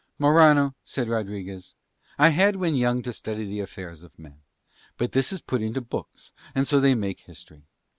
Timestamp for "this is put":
5.11-5.61